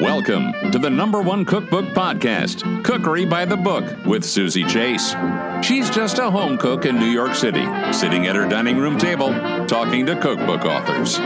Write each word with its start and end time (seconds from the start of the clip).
Welcome 0.00 0.54
to 0.70 0.78
the 0.78 0.88
number 0.88 1.20
one 1.20 1.44
cookbook 1.44 1.84
podcast, 1.88 2.84
Cookery 2.84 3.26
by 3.26 3.44
the 3.44 3.56
Book, 3.56 3.84
with 4.06 4.24
Susie 4.24 4.64
Chase. 4.64 5.14
She's 5.62 5.90
just 5.90 6.18
a 6.18 6.30
home 6.30 6.56
cook 6.56 6.86
in 6.86 6.98
New 6.98 7.04
York 7.10 7.34
City, 7.34 7.66
sitting 7.92 8.26
at 8.26 8.34
her 8.34 8.48
dining 8.48 8.78
room 8.78 8.96
table, 8.96 9.28
talking 9.66 10.06
to 10.06 10.18
cookbook 10.18 10.64
authors. 10.64 11.18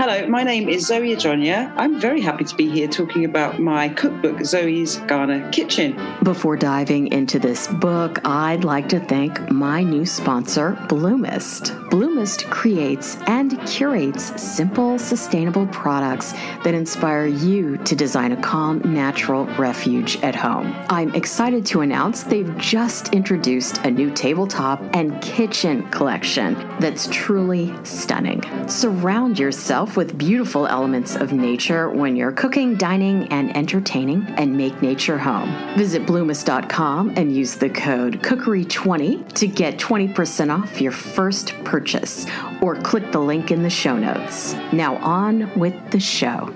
Hello, 0.00 0.26
my 0.28 0.42
name 0.42 0.66
is 0.66 0.86
Zoe 0.86 1.14
Adjonyoh. 1.14 1.74
I'm 1.76 2.00
very 2.00 2.22
happy 2.22 2.44
to 2.44 2.56
be 2.56 2.70
here 2.70 2.88
talking 2.88 3.26
about 3.26 3.58
my 3.58 3.90
cookbook, 3.90 4.42
Zoe's 4.46 4.96
Ghana 5.00 5.50
Kitchen. 5.50 5.94
Before 6.22 6.56
diving 6.56 7.08
into 7.08 7.38
this 7.38 7.66
book, 7.66 8.18
I'd 8.26 8.64
like 8.64 8.88
to 8.88 9.00
thank 9.00 9.50
my 9.50 9.82
new 9.82 10.06
sponsor, 10.06 10.72
Bloomist. 10.88 11.78
Bloomist 11.90 12.48
creates 12.48 13.18
and 13.26 13.60
curates 13.66 14.40
simple, 14.40 14.98
sustainable 14.98 15.66
products 15.66 16.32
that 16.64 16.72
inspire 16.72 17.26
you 17.26 17.76
to 17.78 17.94
design 17.94 18.32
a 18.32 18.40
calm, 18.40 18.80
natural 18.94 19.44
refuge 19.58 20.16
at 20.22 20.34
home. 20.34 20.74
I'm 20.88 21.14
excited 21.14 21.66
to 21.66 21.82
announce 21.82 22.22
they've 22.22 22.56
just 22.56 23.12
introduced 23.12 23.84
a 23.84 23.90
new 23.90 24.10
tabletop 24.10 24.80
and 24.94 25.20
kitchen 25.20 25.86
collection 25.90 26.54
that's 26.80 27.06
truly 27.12 27.74
stunning. 27.84 28.42
Surround 28.66 29.38
yourself 29.38 29.89
with 29.96 30.16
beautiful 30.18 30.66
elements 30.66 31.16
of 31.16 31.32
nature 31.32 31.90
when 31.90 32.16
you're 32.16 32.32
cooking, 32.32 32.76
dining, 32.76 33.26
and 33.28 33.56
entertaining, 33.56 34.26
and 34.36 34.56
make 34.56 34.80
nature 34.82 35.18
home. 35.18 35.48
Visit 35.76 36.06
bloomist.com 36.06 37.14
and 37.16 37.34
use 37.34 37.56
the 37.56 37.70
code 37.70 38.22
COOKERY20 38.22 39.32
to 39.34 39.46
get 39.46 39.78
20% 39.78 40.50
off 40.50 40.80
your 40.80 40.92
first 40.92 41.54
purchase, 41.64 42.26
or 42.60 42.76
click 42.76 43.10
the 43.12 43.20
link 43.20 43.50
in 43.50 43.62
the 43.62 43.70
show 43.70 43.96
notes. 43.96 44.54
Now, 44.72 44.96
on 44.96 45.58
with 45.58 45.90
the 45.90 46.00
show. 46.00 46.54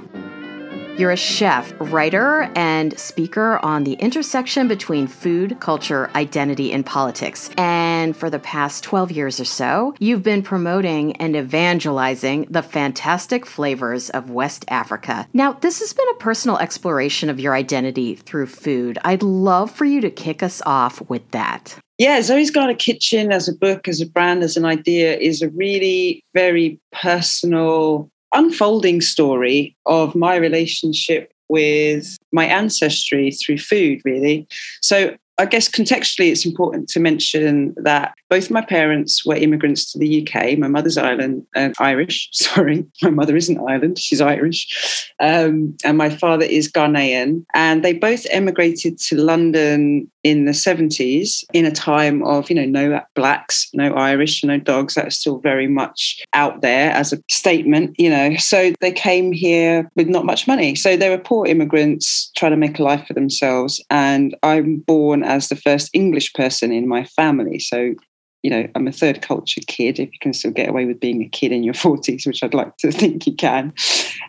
You're 0.97 1.11
a 1.11 1.17
chef, 1.17 1.73
writer, 1.81 2.49
and 2.55 2.97
speaker 2.97 3.59
on 3.65 3.83
the 3.83 3.95
intersection 3.95 4.69
between 4.69 5.09
food, 5.09 5.59
culture, 5.59 6.09
identity, 6.15 6.73
and 6.73 6.87
politics. 6.87 7.51
And 7.59 8.17
for 8.17 8.31
the 8.31 8.39
past 8.39 8.85
12 8.85 9.11
years 9.11 9.41
or 9.41 9.45
so, 9.45 9.97
you've 9.99 10.23
been 10.23 10.41
promoting 10.41 11.17
and 11.17 11.35
evangelizing 11.35 12.47
the 12.49 12.63
fantastic 12.63 13.45
flavors 13.45 14.09
of 14.11 14.31
West 14.31 14.65
Africa. 14.69 15.27
Now, 15.33 15.55
this 15.55 15.81
has 15.81 15.93
been 15.93 16.09
a 16.11 16.19
personal 16.19 16.59
exploration 16.59 17.29
of 17.29 17.41
your 17.41 17.57
identity 17.57 18.15
through 18.15 18.47
food. 18.47 18.97
I'd 19.05 19.25
love 19.25 19.73
for 19.73 19.85
you 19.85 20.01
to 20.01 20.11
kick 20.11 20.45
us 20.45 20.63
off 20.65 21.03
with 21.11 21.29
that. 21.33 21.77
Yeah, 21.99 22.23
Zoe's 22.23 22.53
Ghana 22.53 22.77
Kitchen 22.77 23.33
as 23.33 23.49
a 23.49 23.53
book, 23.53 23.89
as 23.89 24.01
a 24.01 24.07
brand, 24.07 24.45
as 24.45 24.57
an 24.57 24.65
idea 24.65 25.17
is 25.17 25.43
a 25.43 25.51
really 25.51 26.23
very 26.35 26.79
personal 26.93 28.11
unfolding 28.35 29.01
story 29.01 29.77
of 29.87 30.15
my 30.15 30.37
relationship 30.37 31.33
with 31.49 32.17
my 32.33 32.47
ancestry 32.47 33.31
through 33.31 33.59
food, 33.59 34.01
really. 34.05 34.47
So 34.81 35.15
I 35.37 35.47
guess 35.47 35.69
contextually, 35.69 36.31
it's 36.31 36.47
important 36.47 36.89
to 36.91 37.01
mention 37.01 37.75
that 37.77 38.15
both 38.31 38.51
my 38.51 38.61
parents 38.61 39.27
were 39.27 39.35
immigrants 39.35 39.91
to 39.93 39.99
the 39.99 40.23
UK. 40.23 40.57
My 40.57 40.69
mother's 40.69 40.97
Ireland, 40.97 41.45
uh, 41.57 41.71
Irish. 41.81 42.29
Sorry, 42.33 42.87
my 43.03 43.11
mother 43.11 43.37
isn't 43.37 43.59
Ireland; 43.59 43.99
she's 43.99 44.21
Irish, 44.21 45.13
um, 45.19 45.77
and 45.85 45.99
my 45.99 46.09
father 46.09 46.45
is 46.45 46.71
Ghanaian. 46.71 47.45
And 47.53 47.85
they 47.85 47.95
both 47.95 48.27
emigrated 48.31 48.99
to 49.01 49.17
London 49.17 50.11
in 50.25 50.47
the 50.47 50.53
70s 50.53 51.45
in 51.53 51.65
a 51.67 51.71
time 51.71 52.23
of 52.25 52.49
you 52.49 52.57
know 52.57 52.65
no 52.65 53.01
blacks 53.15 53.69
no 53.75 53.93
irish 53.95 54.43
no 54.43 54.59
dogs. 54.59 54.95
That 54.95 55.05
was 55.05 55.19
still 55.19 55.39
very 55.39 55.69
much 55.69 56.25
out 56.33 56.63
there 56.63 56.91
as 56.91 57.13
a 57.13 57.23
statement 57.31 57.95
you 57.99 58.11
know. 58.11 58.37
So 58.37 58.73
they 58.81 58.93
came 58.93 59.33
here 59.33 59.91
with 59.95 60.09
not 60.09 60.25
much 60.25 60.47
money. 60.49 60.75
So 60.75 60.97
they 60.97 61.11
were 61.11 61.19
poor 61.19 61.47
immigrants 61.47 62.31
trying 62.37 62.53
to 62.53 62.57
make 62.57 62.79
a 62.79 62.83
life 62.83 63.07
for 63.07 63.13
themselves. 63.13 63.83
And 63.91 64.35
i'm 64.43 64.77
born 64.79 65.23
as 65.23 65.49
the 65.49 65.57
first 65.57 65.91
english 65.93 66.33
person 66.33 66.73
in 66.73 66.89
my 66.89 67.05
family. 67.05 67.59
So 67.59 67.95
you 68.45 68.51
know, 68.51 68.69
I'm 68.75 68.87
a 68.87 68.93
third 68.93 69.23
culture 69.23 69.63
kid, 69.67 69.99
if 69.99 70.13
you 70.13 70.19
can 70.21 70.35
still 70.35 70.51
get 70.51 70.69
away 70.69 70.85
with 70.85 71.01
being 71.01 71.23
a 71.23 71.29
kid 71.31 71.51
in 71.51 71.65
your 71.65 71.73
40s, 71.73 72.27
which 72.27 72.43
I'd 72.43 72.53
like 72.53 72.77
to 72.77 72.93
think 73.01 73.27
you 73.27 73.35
can. 73.35 73.73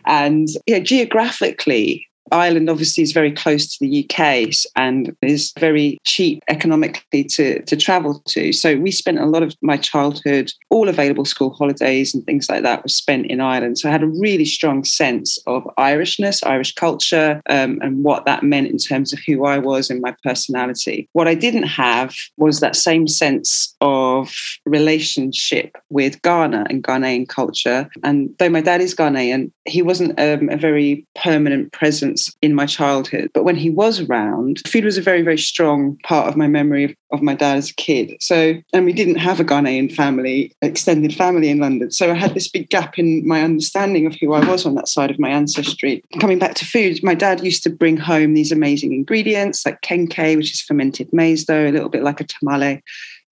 And 0.06 0.48
know, 0.68 0.80
geographically, 0.80 2.08
Ireland 2.32 2.68
obviously 2.68 3.02
is 3.02 3.12
very 3.12 3.32
close 3.32 3.66
to 3.66 3.78
the 3.80 4.04
UK 4.04 4.52
and 4.74 5.14
is 5.22 5.52
very 5.58 5.98
cheap 6.04 6.42
economically 6.48 7.24
to, 7.24 7.62
to 7.62 7.76
travel 7.76 8.20
to. 8.28 8.52
So 8.52 8.76
we 8.76 8.90
spent 8.90 9.18
a 9.18 9.26
lot 9.26 9.42
of 9.42 9.54
my 9.62 9.76
childhood, 9.76 10.50
all 10.70 10.88
available 10.88 11.24
school 11.24 11.50
holidays 11.50 12.14
and 12.14 12.24
things 12.24 12.48
like 12.48 12.62
that 12.62 12.82
was 12.82 12.94
spent 12.94 13.26
in 13.26 13.40
Ireland. 13.40 13.78
So 13.78 13.88
I 13.88 13.92
had 13.92 14.02
a 14.02 14.08
really 14.08 14.44
strong 14.44 14.84
sense 14.84 15.38
of 15.46 15.64
Irishness, 15.78 16.46
Irish 16.46 16.74
culture, 16.74 17.40
um, 17.48 17.78
and 17.82 18.02
what 18.02 18.24
that 18.26 18.42
meant 18.42 18.68
in 18.68 18.78
terms 18.78 19.12
of 19.12 19.20
who 19.26 19.44
I 19.44 19.58
was 19.58 19.90
and 19.90 20.00
my 20.00 20.14
personality. 20.22 21.08
What 21.12 21.28
I 21.28 21.34
didn't 21.34 21.64
have 21.64 22.14
was 22.36 22.60
that 22.60 22.76
same 22.76 23.06
sense 23.06 23.74
of 23.80 24.32
relationship 24.64 25.76
with 25.90 26.20
Ghana 26.22 26.66
and 26.70 26.82
Ghanaian 26.82 27.28
culture. 27.28 27.88
And 28.02 28.34
though 28.38 28.48
my 28.48 28.60
dad 28.60 28.80
is 28.80 28.94
Ghanaian, 28.94 29.50
he 29.64 29.82
wasn't 29.82 30.18
um, 30.18 30.48
a 30.48 30.56
very 30.56 31.06
permanent 31.14 31.72
presence 31.72 32.15
in 32.42 32.54
my 32.54 32.66
childhood. 32.66 33.30
But 33.34 33.44
when 33.44 33.56
he 33.56 33.70
was 33.70 34.00
around, 34.00 34.62
food 34.66 34.84
was 34.84 34.98
a 34.98 35.02
very, 35.02 35.22
very 35.22 35.38
strong 35.38 35.98
part 36.04 36.28
of 36.28 36.36
my 36.36 36.46
memory 36.46 36.84
of, 36.84 36.94
of 37.12 37.22
my 37.22 37.34
dad 37.34 37.56
as 37.56 37.70
a 37.70 37.74
kid. 37.74 38.16
So, 38.20 38.54
and 38.72 38.84
we 38.84 38.92
didn't 38.92 39.16
have 39.16 39.40
a 39.40 39.44
Ghanaian 39.44 39.92
family, 39.92 40.52
extended 40.62 41.14
family 41.14 41.48
in 41.48 41.58
London. 41.58 41.90
So 41.90 42.10
I 42.10 42.14
had 42.14 42.34
this 42.34 42.48
big 42.48 42.68
gap 42.70 42.98
in 42.98 43.26
my 43.26 43.42
understanding 43.42 44.06
of 44.06 44.14
who 44.20 44.32
I 44.32 44.46
was 44.48 44.66
on 44.66 44.74
that 44.74 44.88
side 44.88 45.10
of 45.10 45.18
my 45.18 45.28
ancestry. 45.30 46.02
Coming 46.20 46.38
back 46.38 46.54
to 46.56 46.64
food, 46.64 47.02
my 47.02 47.14
dad 47.14 47.44
used 47.44 47.62
to 47.64 47.70
bring 47.70 47.96
home 47.96 48.34
these 48.34 48.52
amazing 48.52 48.92
ingredients 48.92 49.64
like 49.64 49.82
kenkey, 49.82 50.36
which 50.36 50.52
is 50.52 50.60
fermented 50.60 51.12
maize 51.12 51.44
dough, 51.44 51.68
a 51.68 51.72
little 51.72 51.88
bit 51.88 52.02
like 52.02 52.20
a 52.20 52.24
tamale. 52.24 52.82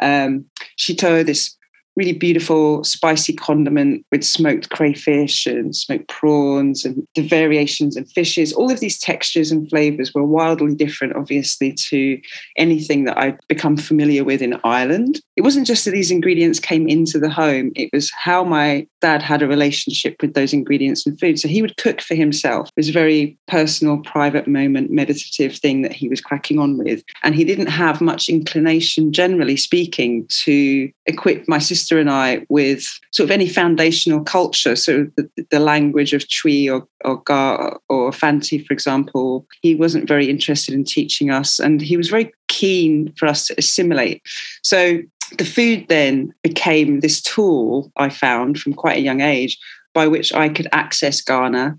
Um, 0.00 0.44
shito, 0.78 1.24
this 1.24 1.56
really 1.96 2.12
beautiful 2.12 2.82
spicy 2.82 3.32
condiment 3.32 4.04
with 4.10 4.24
smoked 4.24 4.70
crayfish 4.70 5.46
and 5.46 5.74
smoked 5.76 6.08
prawns 6.08 6.84
and 6.84 7.06
the 7.14 7.22
variations 7.22 7.96
in 7.96 8.04
fishes. 8.04 8.52
All 8.52 8.70
of 8.70 8.80
these 8.80 8.98
textures 8.98 9.52
and 9.52 9.68
flavors 9.68 10.12
were 10.12 10.24
wildly 10.24 10.74
different, 10.74 11.16
obviously, 11.16 11.72
to 11.72 12.20
anything 12.56 13.04
that 13.04 13.18
I'd 13.18 13.38
become 13.48 13.76
familiar 13.76 14.24
with 14.24 14.42
in 14.42 14.58
Ireland. 14.64 15.20
It 15.36 15.42
wasn't 15.42 15.66
just 15.66 15.84
that 15.84 15.90
these 15.90 16.10
ingredients 16.10 16.60
came 16.60 16.88
into 16.88 17.18
the 17.18 17.30
home, 17.30 17.72
it 17.74 17.90
was 17.92 18.10
how 18.10 18.44
my 18.44 18.86
dad 19.00 19.22
had 19.22 19.42
a 19.42 19.48
relationship 19.48 20.16
with 20.22 20.34
those 20.34 20.52
ingredients 20.52 21.06
and 21.06 21.18
food. 21.18 21.38
So 21.38 21.48
he 21.48 21.60
would 21.60 21.76
cook 21.76 22.00
for 22.00 22.14
himself. 22.14 22.68
It 22.68 22.80
was 22.80 22.88
a 22.88 22.92
very 22.92 23.36
personal, 23.48 23.98
private 23.98 24.46
moment, 24.46 24.90
meditative 24.90 25.56
thing 25.56 25.82
that 25.82 25.92
he 25.92 26.08
was 26.08 26.20
cracking 26.20 26.58
on 26.58 26.78
with. 26.78 27.02
And 27.22 27.34
he 27.34 27.44
didn't 27.44 27.66
have 27.66 28.00
much 28.00 28.28
inclination, 28.28 29.12
generally 29.12 29.56
speaking, 29.56 30.26
to 30.44 30.90
equip 31.06 31.46
my 31.48 31.58
sister 31.58 31.98
and 31.98 32.10
I 32.10 32.46
with 32.48 32.98
sort 33.12 33.26
of 33.26 33.30
any 33.30 33.48
foundational 33.48 34.22
culture, 34.22 34.76
so 34.76 35.06
the, 35.16 35.28
the 35.50 35.60
language 35.60 36.12
of 36.12 36.24
Twi 36.28 36.68
or 36.68 36.86
or 37.04 37.22
Ga 37.22 37.76
or 37.88 38.12
Fanti, 38.12 38.58
for 38.58 38.72
example. 38.72 39.46
He 39.60 39.74
wasn't 39.74 40.08
very 40.08 40.28
interested 40.28 40.74
in 40.74 40.84
teaching 40.84 41.30
us, 41.30 41.58
and 41.58 41.80
he 41.80 41.96
was 41.96 42.08
very 42.08 42.32
keen 42.48 43.12
for 43.16 43.26
us 43.26 43.46
to 43.46 43.54
assimilate. 43.58 44.22
So 44.62 45.00
the 45.30 45.44
food 45.44 45.86
then 45.88 46.34
became 46.42 47.00
this 47.00 47.20
tool 47.20 47.92
I 47.96 48.08
found 48.08 48.58
from 48.58 48.74
quite 48.74 48.98
a 48.98 49.02
young 49.02 49.20
age 49.20 49.58
by 49.92 50.08
which 50.08 50.32
I 50.32 50.48
could 50.48 50.68
access 50.72 51.20
Ghana 51.20 51.78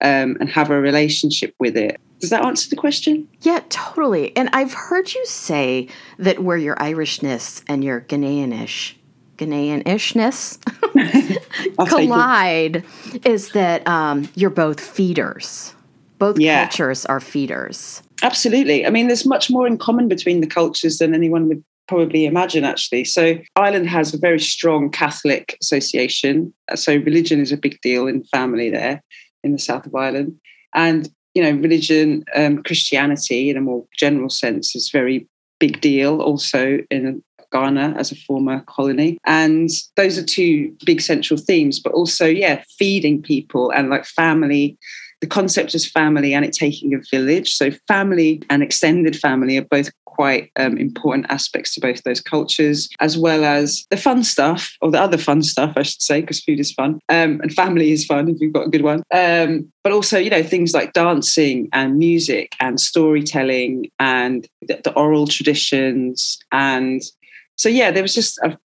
um, 0.00 0.36
and 0.40 0.48
have 0.48 0.70
a 0.70 0.80
relationship 0.80 1.54
with 1.58 1.76
it. 1.76 2.00
Does 2.20 2.30
that 2.30 2.44
answer 2.44 2.70
the 2.70 2.76
question? 2.76 3.28
Yeah, 3.42 3.60
totally. 3.68 4.34
And 4.36 4.48
I've 4.52 4.72
heard 4.72 5.12
you 5.12 5.26
say 5.26 5.88
that 6.18 6.42
where 6.42 6.56
your 6.56 6.76
Irishness 6.76 7.62
and 7.68 7.84
your 7.84 8.00
Ghanaianish 8.02 8.94
Ghanaian 9.36 9.82
ishness 9.84 10.58
collide 11.88 12.84
is 13.24 13.50
that 13.52 13.86
um, 13.86 14.28
you're 14.34 14.50
both 14.50 14.80
feeders. 14.80 15.74
Both 16.18 16.38
yeah. 16.38 16.64
cultures 16.64 17.04
are 17.06 17.20
feeders. 17.20 18.02
Absolutely. 18.22 18.86
I 18.86 18.90
mean, 18.90 19.08
there's 19.08 19.26
much 19.26 19.50
more 19.50 19.66
in 19.66 19.76
common 19.76 20.08
between 20.08 20.40
the 20.40 20.46
cultures 20.46 20.98
than 20.98 21.14
anyone 21.14 21.48
would 21.48 21.62
probably 21.88 22.26
imagine, 22.26 22.64
actually. 22.64 23.04
So, 23.04 23.38
Ireland 23.56 23.88
has 23.88 24.12
a 24.12 24.18
very 24.18 24.40
strong 24.40 24.90
Catholic 24.90 25.56
association. 25.62 26.52
So, 26.74 26.96
religion 26.96 27.40
is 27.40 27.52
a 27.52 27.56
big 27.56 27.80
deal 27.80 28.06
in 28.06 28.24
family 28.24 28.70
there 28.70 29.02
in 29.42 29.52
the 29.52 29.58
south 29.58 29.86
of 29.86 29.94
Ireland. 29.94 30.38
And, 30.74 31.08
you 31.34 31.42
know, 31.42 31.52
religion, 31.52 32.24
um, 32.34 32.62
Christianity 32.62 33.50
in 33.50 33.56
a 33.56 33.60
more 33.60 33.84
general 33.96 34.30
sense 34.30 34.74
is 34.74 34.90
very 34.90 35.28
big 35.58 35.80
deal 35.80 36.20
also 36.20 36.78
in 36.90 37.22
Ghana 37.52 37.94
as 37.96 38.12
a 38.12 38.16
former 38.16 38.60
colony. 38.66 39.18
And 39.26 39.70
those 39.96 40.18
are 40.18 40.24
two 40.24 40.74
big 40.84 41.00
central 41.00 41.38
themes, 41.38 41.80
but 41.80 41.92
also, 41.92 42.26
yeah, 42.26 42.62
feeding 42.78 43.22
people 43.22 43.70
and 43.70 43.88
like 43.90 44.04
family. 44.04 44.78
The 45.22 45.26
concept 45.26 45.74
is 45.74 45.90
family 45.90 46.34
and 46.34 46.44
it 46.44 46.52
taking 46.52 46.92
a 46.94 46.98
village. 47.10 47.54
So, 47.54 47.70
family 47.88 48.42
and 48.50 48.62
extended 48.62 49.16
family 49.16 49.56
are 49.56 49.64
both 49.64 49.90
quite 50.16 50.50
um, 50.56 50.78
important 50.78 51.26
aspects 51.28 51.74
to 51.74 51.80
both 51.80 52.02
those 52.02 52.20
cultures, 52.20 52.88
as 53.00 53.16
well 53.18 53.44
as 53.44 53.84
the 53.90 53.96
fun 53.96 54.24
stuff, 54.24 54.76
or 54.80 54.90
the 54.90 55.00
other 55.00 55.18
fun 55.18 55.42
stuff, 55.42 55.74
I 55.76 55.82
should 55.82 56.02
say, 56.02 56.20
because 56.20 56.42
food 56.42 56.60
is 56.60 56.72
fun 56.72 56.98
um, 57.08 57.40
and 57.42 57.52
family 57.52 57.90
is 57.90 58.06
fun 58.06 58.28
if 58.28 58.40
you've 58.40 58.52
got 58.52 58.66
a 58.66 58.70
good 58.70 58.82
one. 58.82 59.02
Um, 59.12 59.70
but 59.84 59.92
also, 59.92 60.18
you 60.18 60.30
know, 60.30 60.42
things 60.42 60.74
like 60.74 60.92
dancing 60.92 61.68
and 61.72 61.98
music 61.98 62.54
and 62.60 62.80
storytelling 62.80 63.90
and 63.98 64.46
the, 64.62 64.80
the 64.82 64.92
oral 64.94 65.26
traditions. 65.26 66.38
And 66.50 67.02
so, 67.56 67.68
yeah, 67.68 67.90
there 67.90 68.02
was 68.02 68.14
just 68.14 68.38
a 68.38 68.58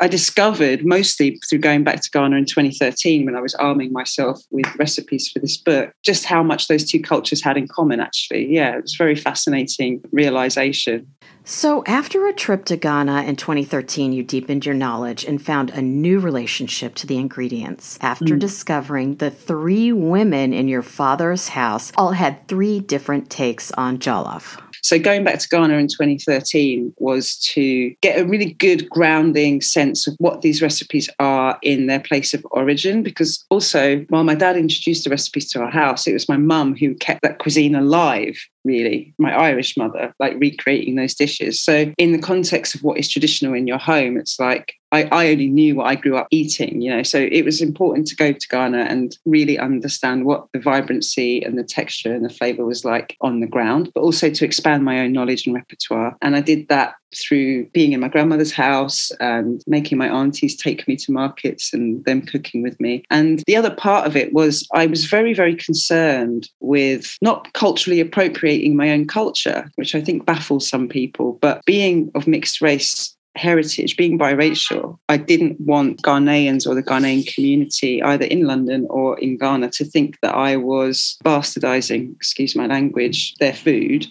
I 0.00 0.08
discovered 0.08 0.84
mostly 0.84 1.38
through 1.48 1.60
going 1.60 1.84
back 1.84 2.02
to 2.02 2.10
Ghana 2.10 2.36
in 2.36 2.44
2013 2.44 3.24
when 3.24 3.36
I 3.36 3.40
was 3.40 3.54
arming 3.54 3.92
myself 3.92 4.42
with 4.50 4.66
recipes 4.76 5.28
for 5.28 5.38
this 5.38 5.56
book, 5.56 5.92
just 6.02 6.24
how 6.24 6.42
much 6.42 6.68
those 6.68 6.84
two 6.84 7.00
cultures 7.00 7.42
had 7.42 7.56
in 7.56 7.68
common, 7.68 8.00
actually. 8.00 8.46
Yeah, 8.46 8.76
it 8.76 8.82
was 8.82 8.94
very 8.94 9.14
fascinating 9.14 10.02
realization. 10.12 11.06
So, 11.46 11.84
after 11.86 12.26
a 12.26 12.32
trip 12.32 12.64
to 12.66 12.76
Ghana 12.76 13.24
in 13.24 13.36
2013, 13.36 14.14
you 14.14 14.22
deepened 14.22 14.64
your 14.64 14.74
knowledge 14.74 15.24
and 15.24 15.40
found 15.42 15.70
a 15.70 15.82
new 15.82 16.18
relationship 16.18 16.94
to 16.96 17.06
the 17.06 17.18
ingredients. 17.18 17.98
After 18.00 18.34
mm. 18.36 18.38
discovering 18.38 19.16
the 19.16 19.30
three 19.30 19.92
women 19.92 20.54
in 20.54 20.68
your 20.68 20.80
father's 20.80 21.48
house 21.48 21.92
all 21.98 22.12
had 22.12 22.48
three 22.48 22.80
different 22.80 23.28
takes 23.28 23.70
on 23.72 23.98
jollof. 23.98 24.58
So 24.84 24.98
going 24.98 25.24
back 25.24 25.38
to 25.38 25.48
Ghana 25.48 25.78
in 25.78 25.88
2013 25.88 26.92
was 26.98 27.38
to 27.38 27.94
get 28.02 28.20
a 28.20 28.26
really 28.26 28.52
good 28.52 28.86
grounding 28.90 29.62
sense 29.62 30.06
of 30.06 30.14
what 30.18 30.42
these 30.42 30.60
recipes 30.60 31.08
are 31.18 31.58
in 31.62 31.86
their 31.86 32.00
place 32.00 32.34
of 32.34 32.46
origin. 32.50 33.02
Because 33.02 33.46
also, 33.48 34.00
while 34.10 34.24
my 34.24 34.34
dad 34.34 34.58
introduced 34.58 35.04
the 35.04 35.10
recipes 35.10 35.50
to 35.52 35.62
our 35.62 35.70
house, 35.70 36.06
it 36.06 36.12
was 36.12 36.28
my 36.28 36.36
mum 36.36 36.76
who 36.76 36.94
kept 36.96 37.22
that 37.22 37.38
cuisine 37.38 37.74
alive 37.74 38.36
really, 38.64 39.14
my 39.18 39.34
Irish 39.34 39.76
mother, 39.76 40.14
like 40.18 40.36
recreating 40.38 40.96
those 40.96 41.14
dishes. 41.14 41.60
So, 41.60 41.92
in 41.98 42.12
the 42.12 42.18
context 42.18 42.74
of 42.74 42.82
what 42.82 42.98
is 42.98 43.08
traditional 43.08 43.54
in 43.54 43.66
your 43.66 43.78
home, 43.78 44.16
it's 44.16 44.38
like 44.38 44.74
I, 44.94 45.08
I, 45.10 45.30
only 45.32 45.48
knew 45.48 45.74
what 45.74 45.86
I 45.86 45.96
grew 45.96 46.16
up 46.16 46.28
eating, 46.30 46.80
you 46.80 46.88
know. 46.88 47.02
So 47.02 47.18
it 47.18 47.44
was 47.44 47.60
important 47.60 48.06
to 48.08 48.16
go 48.16 48.32
to 48.32 48.48
Ghana 48.48 48.78
and 48.78 49.16
really 49.24 49.58
understand 49.58 50.24
what 50.24 50.46
the 50.52 50.60
vibrancy 50.60 51.42
and 51.42 51.58
the 51.58 51.64
texture 51.64 52.14
and 52.14 52.24
the 52.24 52.32
flavor 52.32 52.64
was 52.64 52.84
like 52.84 53.16
on 53.20 53.40
the 53.40 53.48
ground, 53.48 53.90
but 53.92 54.02
also 54.02 54.30
to 54.30 54.44
expand 54.44 54.84
my 54.84 55.00
own 55.00 55.12
knowledge 55.12 55.46
and 55.46 55.54
repertoire. 55.56 56.16
And 56.22 56.36
I 56.36 56.40
did 56.40 56.68
that 56.68 56.94
through 57.16 57.66
being 57.66 57.92
in 57.92 58.00
my 58.00 58.08
grandmother's 58.08 58.52
house 58.52 59.10
and 59.20 59.62
making 59.66 59.98
my 59.98 60.08
aunties 60.08 60.56
take 60.56 60.86
me 60.88 60.96
to 60.96 61.12
markets 61.12 61.72
and 61.72 62.04
them 62.04 62.22
cooking 62.22 62.62
with 62.62 62.78
me. 62.80 63.04
And 63.10 63.42
the 63.46 63.56
other 63.56 63.70
part 63.70 64.06
of 64.06 64.16
it 64.16 64.32
was 64.32 64.66
I 64.72 64.86
was 64.86 65.06
very, 65.06 65.34
very 65.34 65.54
concerned 65.54 66.48
with 66.60 67.16
not 67.22 67.52
culturally 67.52 68.00
appropriating 68.00 68.76
my 68.76 68.90
own 68.90 69.06
culture, 69.06 69.70
which 69.76 69.94
I 69.94 70.00
think 70.00 70.26
baffles 70.26 70.68
some 70.68 70.88
people, 70.88 71.38
but 71.40 71.64
being 71.64 72.10
of 72.14 72.26
mixed 72.26 72.60
race 72.60 73.14
heritage, 73.36 73.96
being 73.96 74.18
biracial, 74.18 74.98
I 75.08 75.16
didn't 75.16 75.60
want 75.60 76.02
Ghanaians 76.02 76.66
or 76.66 76.74
the 76.74 76.82
Ghanaian 76.82 77.26
community, 77.34 78.02
either 78.02 78.24
in 78.24 78.46
London 78.46 78.86
or 78.90 79.18
in 79.18 79.36
Ghana, 79.36 79.70
to 79.72 79.84
think 79.84 80.18
that 80.20 80.34
I 80.34 80.56
was 80.56 81.16
bastardizing, 81.24 82.14
excuse 82.14 82.54
my 82.54 82.66
language, 82.66 83.34
their 83.40 83.52
food 83.52 84.06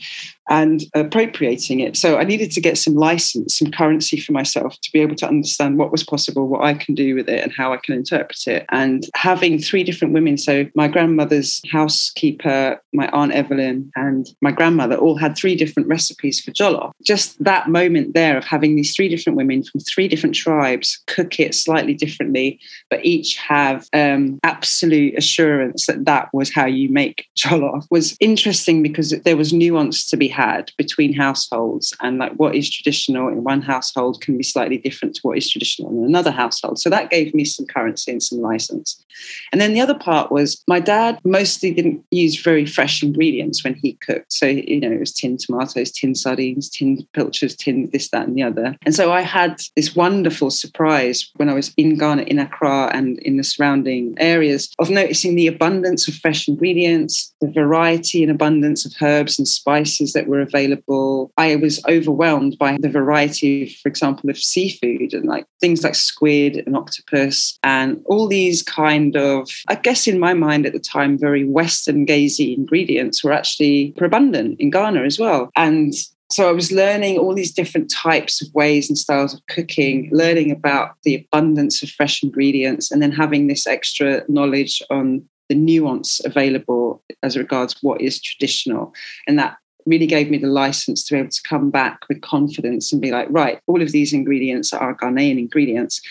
and 0.49 0.83
appropriating 0.93 1.79
it. 1.79 1.95
So 1.95 2.17
I 2.17 2.23
needed 2.23 2.51
to 2.51 2.61
get 2.61 2.77
some 2.77 2.95
license, 2.95 3.57
some 3.57 3.71
currency 3.71 4.19
for 4.19 4.31
myself 4.33 4.79
to 4.81 4.91
be 4.91 4.99
able 4.99 5.15
to 5.15 5.27
understand 5.27 5.77
what 5.77 5.91
was 5.91 6.03
possible, 6.03 6.47
what 6.47 6.63
I 6.63 6.73
can 6.73 6.95
do 6.95 7.15
with 7.15 7.29
it, 7.29 7.43
and 7.43 7.51
how 7.51 7.73
I 7.73 7.77
can 7.77 7.95
interpret 7.95 8.47
it. 8.47 8.65
And 8.69 9.05
having 9.15 9.59
three 9.59 9.83
different 9.83 10.13
women, 10.13 10.37
so 10.37 10.65
my 10.75 10.87
grandmother's 10.87 11.61
housekeeper, 11.71 12.81
my 12.93 13.09
aunt 13.09 13.31
Evelyn, 13.31 13.91
and 13.95 14.27
my 14.41 14.51
grandmother 14.51 14.95
all 14.95 15.17
had 15.17 15.37
three 15.37 15.55
different 15.55 15.87
recipes 15.87 16.39
for 16.41 16.51
jollof. 16.51 16.91
Just 17.05 17.41
that 17.43 17.69
moment 17.69 18.13
there 18.13 18.37
of 18.37 18.43
having 18.43 18.75
these 18.75 18.95
three 18.95 19.09
different 19.09 19.37
women 19.37 19.63
from 19.63 19.79
three 19.81 20.07
different 20.07 20.35
tribes 20.35 21.01
cook 21.07 21.39
it 21.39 21.55
slightly 21.55 21.93
differently, 21.93 22.59
but 22.89 23.03
each 23.05 23.37
have 23.37 23.87
um, 23.93 24.39
absolute 24.43 25.17
assurance 25.17 25.85
that 25.85 26.05
that 26.05 26.29
was 26.33 26.53
how 26.53 26.65
you 26.65 26.89
make 26.89 27.27
jollof 27.37 27.85
was 27.89 28.17
interesting 28.19 28.83
because 28.83 29.11
there 29.21 29.37
was 29.37 29.53
nuance 29.53 30.09
to 30.09 30.17
be 30.17 30.27
had 30.33 30.71
between 30.77 31.13
households 31.13 31.93
and 32.01 32.17
like 32.17 32.33
what 32.33 32.55
is 32.55 32.69
traditional 32.69 33.27
in 33.27 33.43
one 33.43 33.61
household 33.61 34.21
can 34.21 34.37
be 34.37 34.43
slightly 34.43 34.77
different 34.77 35.15
to 35.15 35.21
what 35.21 35.37
is 35.37 35.49
traditional 35.49 35.91
in 35.91 36.03
another 36.03 36.31
household. 36.31 36.79
So 36.79 36.89
that 36.89 37.09
gave 37.09 37.33
me 37.33 37.45
some 37.45 37.65
currency 37.65 38.11
and 38.11 38.21
some 38.21 38.39
license. 38.39 39.03
And 39.51 39.61
then 39.61 39.73
the 39.73 39.81
other 39.81 39.93
part 39.93 40.31
was 40.31 40.63
my 40.67 40.79
dad 40.79 41.19
mostly 41.23 41.71
didn't 41.71 42.03
use 42.11 42.41
very 42.41 42.65
fresh 42.65 43.03
ingredients 43.03 43.63
when 43.63 43.75
he 43.75 43.93
cooked. 43.93 44.33
So, 44.33 44.47
you 44.47 44.79
know, 44.79 44.91
it 44.91 44.99
was 44.99 45.13
tinned 45.13 45.39
tomatoes, 45.39 45.91
tinned 45.91 46.17
sardines, 46.17 46.69
tinned 46.69 47.05
pilchards, 47.13 47.55
tinned 47.55 47.91
this, 47.91 48.09
that, 48.09 48.27
and 48.27 48.35
the 48.35 48.43
other. 48.43 48.75
And 48.85 48.95
so 48.95 49.11
I 49.11 49.21
had 49.21 49.61
this 49.75 49.95
wonderful 49.95 50.49
surprise 50.49 51.29
when 51.35 51.49
I 51.49 51.53
was 51.53 51.73
in 51.77 51.97
Ghana, 51.97 52.23
in 52.23 52.39
Accra, 52.39 52.89
and 52.93 53.19
in 53.19 53.37
the 53.37 53.43
surrounding 53.43 54.15
areas 54.17 54.69
of 54.79 54.89
noticing 54.89 55.35
the 55.35 55.47
abundance 55.47 56.07
of 56.07 56.15
fresh 56.15 56.47
ingredients, 56.47 57.33
the 57.41 57.51
variety 57.51 58.23
and 58.23 58.31
abundance 58.31 58.85
of 58.85 58.93
herbs 59.01 59.37
and 59.37 59.47
spices 59.47 60.13
that 60.13 60.22
that 60.23 60.29
were 60.29 60.41
available. 60.41 61.31
I 61.37 61.55
was 61.57 61.83
overwhelmed 61.85 62.57
by 62.57 62.77
the 62.79 62.89
variety, 62.89 63.69
for 63.81 63.89
example, 63.89 64.29
of 64.29 64.37
seafood 64.37 65.13
and 65.13 65.25
like 65.25 65.45
things 65.59 65.83
like 65.83 65.95
squid 65.95 66.63
and 66.65 66.77
octopus 66.77 67.57
and 67.63 68.01
all 68.05 68.27
these 68.27 68.63
kind 68.63 69.17
of, 69.17 69.49
I 69.67 69.75
guess 69.75 70.07
in 70.07 70.19
my 70.19 70.33
mind 70.33 70.65
at 70.65 70.73
the 70.73 70.79
time, 70.79 71.17
very 71.17 71.43
Western 71.43 72.05
gazy 72.05 72.55
ingredients 72.55 73.23
were 73.23 73.33
actually 73.33 73.93
abundant 73.99 74.59
in 74.59 74.69
Ghana 74.69 75.03
as 75.03 75.19
well. 75.19 75.49
And 75.55 75.93
so 76.31 76.49
I 76.49 76.51
was 76.51 76.71
learning 76.71 77.17
all 77.17 77.35
these 77.35 77.53
different 77.53 77.91
types 77.91 78.41
of 78.41 78.47
ways 78.53 78.89
and 78.89 78.97
styles 78.97 79.33
of 79.33 79.45
cooking, 79.47 80.09
learning 80.11 80.51
about 80.51 80.95
the 81.03 81.15
abundance 81.15 81.83
of 81.83 81.89
fresh 81.89 82.23
ingredients, 82.23 82.91
and 82.91 83.01
then 83.01 83.11
having 83.11 83.47
this 83.47 83.67
extra 83.67 84.23
knowledge 84.29 84.81
on 84.89 85.27
the 85.49 85.55
nuance 85.55 86.21
available 86.25 87.03
as 87.21 87.37
regards 87.37 87.75
what 87.81 88.01
is 88.01 88.21
traditional. 88.21 88.93
And 89.27 89.37
that 89.37 89.57
really 89.85 90.07
gave 90.07 90.29
me 90.29 90.37
the 90.37 90.47
license 90.47 91.03
to 91.05 91.13
be 91.13 91.19
able 91.19 91.29
to 91.29 91.41
come 91.47 91.69
back 91.69 91.99
with 92.09 92.21
confidence 92.21 92.91
and 92.91 93.01
be 93.01 93.11
like, 93.11 93.27
right, 93.29 93.59
all 93.67 93.81
of 93.81 93.91
these 93.91 94.13
ingredients 94.13 94.73
are 94.73 94.95
Ghanaian 94.95 95.39
ingredients. 95.39 96.01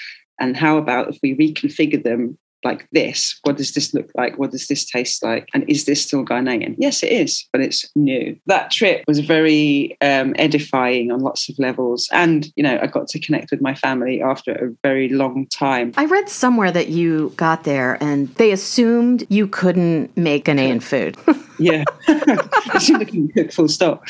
And 0.41 0.57
how 0.57 0.77
about 0.77 1.09
if 1.09 1.19
we 1.23 1.37
reconfigure 1.37 2.03
them 2.03 2.39
like 2.65 2.87
this? 2.93 3.39
What 3.43 3.57
does 3.57 3.73
this 3.73 3.93
look 3.93 4.11
like? 4.15 4.39
What 4.39 4.51
does 4.51 4.67
this 4.67 4.85
taste 4.85 5.23
like? 5.23 5.49
And 5.55 5.69
is 5.69 5.85
this 5.85 6.03
still 6.03 6.25
Ghanaian? 6.25 6.77
Yes, 6.79 7.03
it 7.03 7.13
is, 7.13 7.49
but 7.53 7.61
it's 7.61 7.91
new. 7.97 8.39
That 8.47 8.71
trip 8.71 9.05
was 9.07 9.21
very 9.21 9.97
um, 10.01 10.35
edifying 10.39 11.11
on 11.11 11.21
lots 11.21 11.49
of 11.49 11.59
levels. 11.59 12.09
And, 12.13 12.53
you 12.57 12.63
know, 12.63 12.79
I 12.81 12.87
got 12.87 13.09
to 13.09 13.21
connect 13.21 13.51
with 13.51 13.61
my 13.61 13.75
family 13.75 14.23
after 14.23 14.53
a 14.53 14.73
very 14.83 15.09
long 15.09 15.47
time. 15.49 15.93
I 15.97 16.05
read 16.05 16.29
somewhere 16.29 16.71
that 16.71 16.89
you 16.89 17.33
got 17.37 17.65
there 17.65 18.03
and 18.03 18.29
they 18.37 18.53
assumed 18.53 19.27
you 19.29 19.47
couldn't 19.47 20.17
make 20.17 20.45
Ghanaian 20.45 20.83
food. 20.83 21.17
yeah. 21.63 21.85
I 22.09 23.05
couldn't 23.05 23.33
cook 23.35 23.53
full 23.53 23.69
stop. 23.69 24.03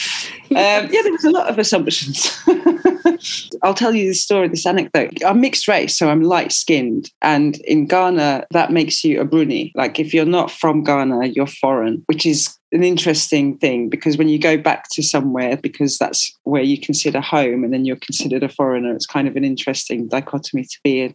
Um, 0.51 0.57
yeah, 0.57 1.03
there 1.03 1.13
was 1.13 1.25
a 1.25 1.31
lot 1.31 1.49
of 1.49 1.59
assumptions. 1.59 2.39
I'll 3.63 3.75
tell 3.75 3.95
you 3.95 4.09
this 4.09 4.23
story, 4.23 4.49
this 4.49 4.67
anecdote. 4.67 5.23
I'm 5.25 5.41
mixed 5.41 5.69
race, 5.69 5.97
so 5.97 6.09
I'm 6.09 6.23
light 6.23 6.53
skinned. 6.53 7.11
And 7.23 7.57
in 7.61 7.87
Ghana, 7.87 8.47
that 8.51 8.73
makes 8.73 9.05
you 9.05 9.21
a 9.21 9.25
Bruni. 9.25 9.73
Like 9.75 9.99
if 9.99 10.13
you're 10.13 10.25
not 10.25 10.51
from 10.51 10.83
Ghana, 10.83 11.27
you're 11.27 11.47
foreign, 11.47 12.03
which 12.07 12.27
is 12.27 12.57
an 12.73 12.83
interesting 12.83 13.59
thing 13.59 13.89
because 13.89 14.17
when 14.17 14.29
you 14.29 14.39
go 14.39 14.57
back 14.57 14.89
to 14.93 15.03
somewhere, 15.03 15.57
because 15.57 15.99
that's 15.99 16.37
where 16.45 16.63
you 16.63 16.79
consider 16.79 17.21
home 17.21 17.65
and 17.65 17.73
then 17.73 17.85
you're 17.85 17.97
considered 17.97 18.43
a 18.43 18.49
foreigner, 18.49 18.95
it's 18.95 19.07
kind 19.07 19.29
of 19.29 19.37
an 19.37 19.45
interesting 19.45 20.09
dichotomy 20.09 20.65
to 20.65 20.79
be 20.83 21.03
in. 21.03 21.15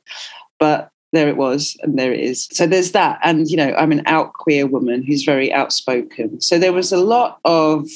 But 0.59 0.89
there 1.13 1.29
it 1.29 1.37
was 1.37 1.75
and 1.81 1.97
there 1.97 2.13
it 2.13 2.19
is 2.19 2.47
so 2.51 2.67
there's 2.67 2.91
that 2.91 3.19
and 3.23 3.49
you 3.49 3.57
know 3.57 3.73
i'm 3.75 3.91
an 3.91 4.03
out 4.05 4.33
queer 4.33 4.65
woman 4.65 5.03
who's 5.03 5.23
very 5.23 5.51
outspoken 5.53 6.39
so 6.41 6.59
there 6.59 6.73
was 6.73 6.91
a 6.91 6.97
lot 6.97 7.39
of 7.45 7.87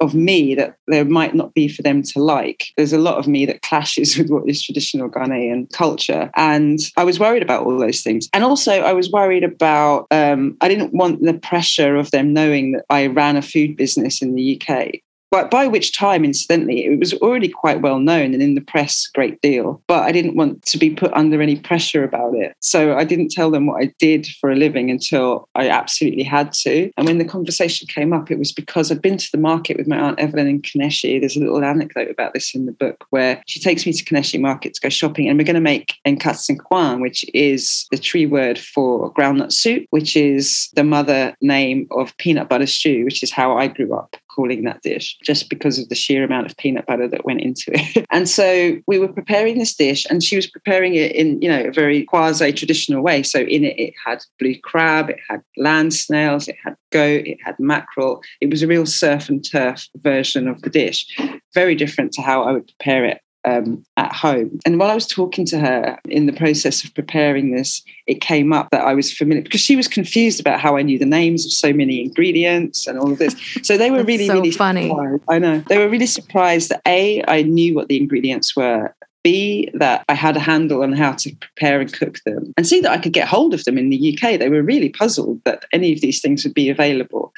of 0.00 0.14
me 0.14 0.54
that 0.54 0.76
there 0.86 1.04
might 1.04 1.34
not 1.34 1.54
be 1.54 1.68
for 1.68 1.82
them 1.82 2.02
to 2.02 2.18
like. 2.20 2.72
There's 2.76 2.92
a 2.92 2.98
lot 2.98 3.18
of 3.18 3.28
me 3.28 3.44
that 3.46 3.62
clashes 3.62 4.16
with 4.18 4.30
what 4.30 4.48
is 4.48 4.62
traditional 4.62 5.10
Ghanaian 5.10 5.70
culture. 5.72 6.30
And 6.36 6.78
I 6.96 7.04
was 7.04 7.20
worried 7.20 7.42
about 7.42 7.64
all 7.64 7.78
those 7.78 8.00
things. 8.00 8.28
And 8.32 8.42
also, 8.42 8.72
I 8.72 8.92
was 8.92 9.10
worried 9.10 9.44
about, 9.44 10.06
um, 10.10 10.56
I 10.60 10.68
didn't 10.68 10.94
want 10.94 11.22
the 11.22 11.34
pressure 11.34 11.96
of 11.96 12.10
them 12.10 12.32
knowing 12.32 12.72
that 12.72 12.84
I 12.90 13.06
ran 13.06 13.36
a 13.36 13.42
food 13.42 13.76
business 13.76 14.22
in 14.22 14.34
the 14.34 14.60
UK 14.60 15.00
but 15.30 15.50
by 15.50 15.66
which 15.66 15.96
time, 15.96 16.24
incidentally, 16.24 16.84
it 16.84 16.98
was 16.98 17.14
already 17.14 17.48
quite 17.48 17.80
well 17.80 17.98
known 17.98 18.34
and 18.34 18.42
in 18.42 18.54
the 18.54 18.60
press 18.60 19.08
a 19.08 19.16
great 19.16 19.40
deal. 19.40 19.82
But 19.86 20.04
I 20.04 20.12
didn't 20.12 20.36
want 20.36 20.64
to 20.66 20.78
be 20.78 20.90
put 20.90 21.12
under 21.12 21.40
any 21.40 21.56
pressure 21.56 22.04
about 22.04 22.34
it. 22.34 22.54
So 22.60 22.96
I 22.96 23.04
didn't 23.04 23.30
tell 23.30 23.50
them 23.50 23.66
what 23.66 23.82
I 23.82 23.92
did 23.98 24.26
for 24.40 24.50
a 24.50 24.56
living 24.56 24.90
until 24.90 25.48
I 25.54 25.68
absolutely 25.68 26.24
had 26.24 26.52
to. 26.64 26.90
And 26.96 27.06
when 27.06 27.18
the 27.18 27.24
conversation 27.24 27.86
came 27.86 28.12
up, 28.12 28.30
it 28.30 28.38
was 28.38 28.52
because 28.52 28.90
I'd 28.90 29.02
been 29.02 29.16
to 29.18 29.30
the 29.32 29.38
market 29.38 29.76
with 29.76 29.88
my 29.88 29.98
Aunt 29.98 30.18
Evelyn 30.18 30.48
in 30.48 30.62
Kaneshie. 30.62 31.20
There's 31.20 31.36
a 31.36 31.40
little 31.40 31.64
anecdote 31.64 32.10
about 32.10 32.34
this 32.34 32.54
in 32.54 32.66
the 32.66 32.72
book 32.72 33.04
where 33.10 33.42
she 33.46 33.60
takes 33.60 33.86
me 33.86 33.92
to 33.92 34.04
Kaneshie 34.04 34.40
Market 34.40 34.74
to 34.74 34.80
go 34.80 34.88
shopping, 34.88 35.28
and 35.28 35.38
we're 35.38 35.44
going 35.44 35.54
to 35.54 35.60
make 35.60 35.94
nkatenkwan, 36.06 37.00
which 37.00 37.24
is 37.34 37.86
the 37.90 37.98
Twi 37.98 38.26
word 38.26 38.58
for 38.58 39.12
groundnut 39.14 39.52
soup, 39.52 39.86
which 39.90 40.16
is 40.16 40.70
the 40.74 40.84
mother 40.84 41.34
name 41.40 41.86
of 41.92 42.16
peanut 42.16 42.48
butter 42.48 42.66
stew, 42.66 43.04
which 43.04 43.22
is 43.22 43.30
how 43.30 43.56
I 43.56 43.68
grew 43.68 43.94
up. 43.94 44.16
Calling 44.34 44.64
that 44.64 44.82
dish 44.82 45.16
just 45.24 45.48
because 45.48 45.78
of 45.78 45.88
the 45.88 45.94
sheer 45.94 46.24
amount 46.24 46.46
of 46.46 46.56
peanut 46.56 46.86
butter 46.86 47.08
that 47.08 47.24
went 47.24 47.40
into 47.40 47.70
it. 47.72 48.06
and 48.10 48.28
so 48.28 48.76
we 48.86 48.98
were 48.98 49.12
preparing 49.12 49.58
this 49.58 49.74
dish, 49.74 50.06
and 50.08 50.22
she 50.22 50.36
was 50.36 50.46
preparing 50.46 50.94
it 50.94 51.12
in, 51.12 51.40
you 51.42 51.48
know, 51.48 51.64
a 51.64 51.72
very 51.72 52.04
quasi 52.04 52.52
traditional 52.52 53.02
way. 53.02 53.22
So 53.22 53.40
in 53.40 53.64
it, 53.64 53.78
it 53.78 53.94
had 54.04 54.22
blue 54.38 54.58
crab, 54.58 55.10
it 55.10 55.18
had 55.28 55.42
land 55.56 55.94
snails, 55.94 56.48
it 56.48 56.56
had 56.64 56.76
goat, 56.90 57.26
it 57.26 57.38
had 57.44 57.56
mackerel. 57.58 58.22
It 58.40 58.50
was 58.50 58.62
a 58.62 58.66
real 58.66 58.86
surf 58.86 59.28
and 59.28 59.44
turf 59.44 59.88
version 59.96 60.48
of 60.48 60.62
the 60.62 60.70
dish, 60.70 61.06
very 61.54 61.74
different 61.74 62.12
to 62.12 62.22
how 62.22 62.42
I 62.42 62.52
would 62.52 62.66
prepare 62.66 63.04
it 63.04 63.20
um, 63.44 63.84
at 63.96 64.12
home. 64.12 64.58
And 64.66 64.78
while 64.78 64.90
I 64.90 64.94
was 64.94 65.06
talking 65.06 65.44
to 65.46 65.58
her 65.58 65.98
in 66.08 66.26
the 66.26 66.32
process 66.32 66.84
of 66.84 66.94
preparing 66.94 67.54
this, 67.54 67.82
it 68.06 68.20
came 68.20 68.52
up 68.52 68.68
that 68.70 68.84
I 68.84 68.94
was 68.94 69.12
familiar 69.12 69.42
because 69.42 69.60
she 69.60 69.76
was 69.76 69.88
confused 69.88 70.40
about 70.40 70.60
how 70.60 70.76
I 70.76 70.82
knew 70.82 70.98
the 70.98 71.06
names 71.06 71.46
of 71.46 71.52
so 71.52 71.72
many 71.72 72.02
ingredients 72.02 72.86
and 72.86 72.98
all 72.98 73.12
of 73.12 73.18
this. 73.18 73.36
So 73.62 73.76
they 73.76 73.90
were 73.90 74.04
really, 74.04 74.26
so 74.26 74.34
really 74.34 74.50
funny. 74.50 74.88
Surprised. 74.88 75.22
I 75.28 75.38
know 75.38 75.58
they 75.60 75.78
were 75.78 75.88
really 75.88 76.06
surprised 76.06 76.70
that 76.70 76.82
a 76.86 77.22
I 77.28 77.42
knew 77.42 77.74
what 77.74 77.88
the 77.88 77.96
ingredients 77.96 78.56
were, 78.56 78.94
B, 79.22 79.68
that 79.74 80.04
I 80.08 80.14
had 80.14 80.36
a 80.36 80.40
handle 80.40 80.82
on 80.82 80.92
how 80.92 81.12
to 81.12 81.34
prepare 81.36 81.80
and 81.80 81.92
cook 81.92 82.18
them, 82.24 82.52
and 82.56 82.66
C, 82.66 82.80
that 82.80 82.90
I 82.90 82.98
could 82.98 83.12
get 83.12 83.28
hold 83.28 83.54
of 83.54 83.64
them 83.64 83.78
in 83.78 83.90
the 83.90 84.18
UK. 84.18 84.38
They 84.38 84.48
were 84.48 84.62
really 84.62 84.88
puzzled 84.88 85.40
that 85.44 85.64
any 85.72 85.92
of 85.92 86.00
these 86.00 86.20
things 86.20 86.44
would 86.44 86.54
be 86.54 86.68
available. 86.68 87.29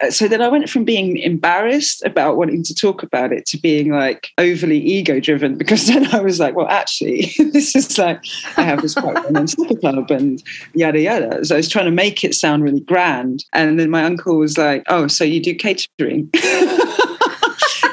Uh, 0.00 0.10
so 0.10 0.28
then 0.28 0.40
I 0.40 0.48
went 0.48 0.68
from 0.68 0.84
being 0.84 1.16
embarrassed 1.18 2.04
about 2.04 2.36
wanting 2.36 2.62
to 2.64 2.74
talk 2.74 3.02
about 3.02 3.32
it 3.32 3.46
to 3.46 3.58
being 3.58 3.90
like 3.90 4.30
overly 4.38 4.78
ego 4.78 5.20
driven 5.20 5.56
because 5.56 5.86
then 5.88 6.06
I 6.14 6.20
was 6.20 6.38
like, 6.38 6.54
well, 6.54 6.68
actually, 6.68 7.32
this 7.52 7.74
is 7.74 7.98
like, 7.98 8.24
I 8.56 8.62
have 8.62 8.82
this 8.82 8.94
quite 8.94 9.30
well 9.30 9.46
supper 9.46 9.76
club 9.76 10.10
and 10.10 10.42
yada 10.74 11.00
yada. 11.00 11.44
So 11.44 11.56
I 11.56 11.58
was 11.58 11.68
trying 11.68 11.86
to 11.86 11.90
make 11.90 12.24
it 12.24 12.34
sound 12.34 12.62
really 12.62 12.80
grand. 12.80 13.44
And 13.52 13.78
then 13.78 13.90
my 13.90 14.04
uncle 14.04 14.38
was 14.38 14.56
like, 14.56 14.84
oh, 14.88 15.06
so 15.06 15.24
you 15.24 15.40
do 15.40 15.54
catering? 15.54 16.30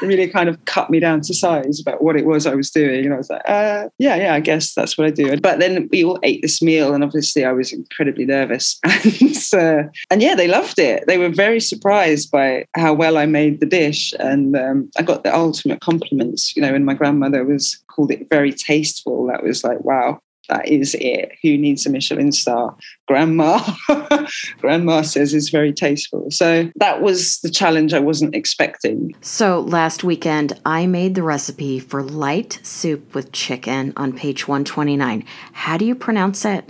Really 0.06 0.28
kind 0.28 0.48
of 0.48 0.64
cut 0.64 0.90
me 0.90 1.00
down 1.00 1.20
to 1.22 1.34
size 1.34 1.80
about 1.80 2.02
what 2.02 2.16
it 2.16 2.26
was 2.26 2.46
I 2.46 2.54
was 2.54 2.70
doing. 2.70 3.04
And 3.04 3.14
I 3.14 3.16
was 3.16 3.30
like, 3.30 3.42
uh, 3.46 3.88
yeah, 3.98 4.16
yeah, 4.16 4.34
I 4.34 4.40
guess 4.40 4.74
that's 4.74 4.96
what 4.96 5.06
I 5.06 5.10
do. 5.10 5.38
But 5.40 5.58
then 5.58 5.88
we 5.90 6.04
all 6.04 6.18
ate 6.22 6.42
this 6.42 6.62
meal, 6.62 6.94
and 6.94 7.04
obviously 7.04 7.44
I 7.44 7.52
was 7.52 7.72
incredibly 7.72 8.24
nervous. 8.24 8.78
and, 8.84 9.36
uh, 9.54 9.88
and 10.10 10.22
yeah, 10.22 10.34
they 10.34 10.48
loved 10.48 10.78
it. 10.78 11.06
They 11.06 11.18
were 11.18 11.28
very 11.28 11.60
surprised 11.60 12.30
by 12.30 12.66
how 12.74 12.94
well 12.94 13.18
I 13.18 13.26
made 13.26 13.60
the 13.60 13.66
dish. 13.66 14.12
And 14.18 14.56
um, 14.56 14.90
I 14.98 15.02
got 15.02 15.24
the 15.24 15.34
ultimate 15.34 15.80
compliments, 15.80 16.56
you 16.56 16.62
know, 16.62 16.72
when 16.72 16.84
my 16.84 16.94
grandmother 16.94 17.44
was 17.44 17.82
called 17.88 18.10
it 18.10 18.28
very 18.28 18.52
tasteful. 18.52 19.26
That 19.26 19.42
was 19.42 19.64
like, 19.64 19.80
wow, 19.84 20.20
that 20.48 20.68
is 20.68 20.94
it. 20.98 21.32
Who 21.42 21.56
needs 21.56 21.86
a 21.86 21.90
Michelin 21.90 22.32
star? 22.32 22.76
Grandma. 23.06 23.60
Grandma 24.60 25.02
says 25.02 25.34
it's 25.34 25.48
very 25.48 25.72
tasteful. 25.72 26.30
So 26.30 26.70
that 26.76 27.02
was 27.02 27.40
the 27.40 27.50
challenge 27.50 27.94
I 27.94 28.00
wasn't 28.00 28.34
expecting. 28.34 29.14
So 29.20 29.60
last 29.60 30.04
weekend, 30.04 30.58
I 30.64 30.86
made 30.86 31.14
the 31.14 31.22
recipe 31.22 31.78
for 31.78 32.02
light 32.02 32.60
soup 32.62 33.14
with 33.14 33.32
chicken 33.32 33.92
on 33.96 34.12
page 34.12 34.48
129. 34.48 35.24
How 35.52 35.76
do 35.76 35.84
you 35.84 35.94
pronounce 35.94 36.44
it? 36.44 36.68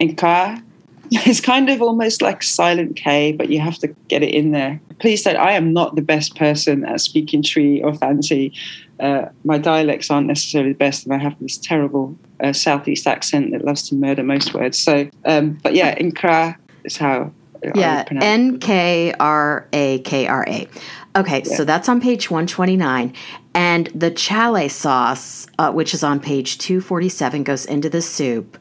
Inka. 0.00 0.62
It's 1.10 1.40
kind 1.40 1.70
of 1.70 1.80
almost 1.80 2.20
like 2.20 2.42
silent 2.42 2.96
K, 2.96 3.32
but 3.32 3.48
you 3.48 3.60
have 3.60 3.78
to 3.78 3.88
get 4.08 4.22
it 4.22 4.34
in 4.34 4.50
there. 4.50 4.78
Please 5.00 5.22
don't. 5.22 5.36
I 5.36 5.52
am 5.52 5.72
not 5.72 5.96
the 5.96 6.02
best 6.02 6.36
person 6.36 6.84
at 6.84 7.00
speaking 7.00 7.42
Twi 7.42 7.80
or 7.82 7.94
Fanti. 7.94 8.52
Uh, 9.00 9.26
my 9.44 9.56
dialects 9.56 10.10
aren't 10.10 10.26
necessarily 10.26 10.72
the 10.72 10.78
best, 10.78 11.04
and 11.04 11.14
I 11.14 11.18
have 11.18 11.38
this 11.40 11.56
terrible 11.56 12.18
uh, 12.42 12.52
southeast 12.52 13.06
accent 13.06 13.52
that 13.52 13.64
loves 13.64 13.88
to 13.88 13.94
murder 13.94 14.22
most 14.22 14.54
words. 14.54 14.78
So, 14.78 15.08
um, 15.24 15.58
but 15.62 15.74
yeah, 15.74 15.96
Nkra 15.98 16.56
is 16.84 16.96
how. 16.96 17.32
Yeah, 17.74 18.04
N 18.08 18.60
K 18.60 19.12
R 19.18 19.66
A 19.72 19.98
K 20.00 20.28
R 20.28 20.44
A. 20.46 20.68
Okay, 21.16 21.42
yeah. 21.44 21.56
so 21.56 21.64
that's 21.64 21.88
on 21.88 22.00
page 22.00 22.30
129. 22.30 23.12
And 23.54 23.88
the 23.88 24.12
chale 24.12 24.68
sauce, 24.68 25.48
uh, 25.58 25.72
which 25.72 25.92
is 25.92 26.04
on 26.04 26.20
page 26.20 26.58
247, 26.58 27.42
goes 27.42 27.66
into 27.66 27.90
the 27.90 28.00
soup. 28.00 28.56